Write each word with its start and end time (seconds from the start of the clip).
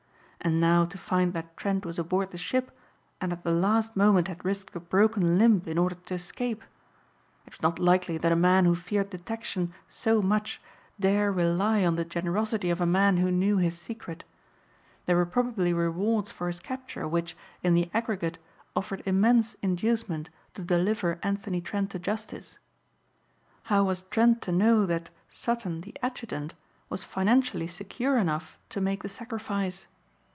And 0.43 0.59
now 0.59 0.85
to 0.85 0.97
find 0.97 1.33
that 1.33 1.55
Trent 1.55 1.85
was 1.85 1.99
aboard 1.99 2.31
the 2.31 2.37
ship 2.39 2.75
and 3.21 3.31
at 3.31 3.43
the 3.43 3.51
last 3.51 3.95
moment 3.95 4.27
had 4.27 4.43
risked 4.43 4.75
a 4.75 4.79
broken 4.79 5.37
limb 5.37 5.61
in 5.67 5.77
order 5.77 5.93
to 5.93 6.15
escape. 6.15 6.63
It 7.45 7.53
was 7.53 7.61
not 7.61 7.77
likely 7.77 8.17
that 8.17 8.31
a 8.31 8.35
man 8.35 8.65
who 8.65 8.73
feared 8.73 9.11
detection 9.11 9.71
so 9.87 10.19
much 10.19 10.59
dare 10.99 11.31
rely 11.31 11.85
on 11.85 11.95
the 11.95 12.03
generosity 12.03 12.71
of 12.71 12.81
a 12.81 12.87
man 12.87 13.17
who 13.17 13.29
knew 13.29 13.57
his 13.57 13.77
secret. 13.77 14.23
There 15.05 15.15
were 15.15 15.27
probably 15.27 15.73
rewards 15.75 16.31
for 16.31 16.47
his 16.47 16.59
capture 16.59 17.07
which, 17.07 17.37
in 17.61 17.75
the 17.75 17.91
aggregate, 17.93 18.39
offered 18.75 19.03
immense 19.05 19.55
inducement 19.61 20.31
to 20.55 20.63
deliver 20.63 21.19
Anthony 21.21 21.61
Trent 21.61 21.91
to 21.91 21.99
justice. 21.99 22.57
How 23.65 23.83
was 23.83 24.01
Trent 24.01 24.41
to 24.41 24.51
know 24.51 24.87
that 24.87 25.11
Sutton 25.29 25.81
the 25.81 25.93
adjutant 26.01 26.55
was 26.89 27.03
financially 27.03 27.67
secure 27.67 28.17
enough 28.17 28.57
to 28.69 28.81
make 28.81 29.03
the 29.03 29.09
sacrifice? 29.09 29.85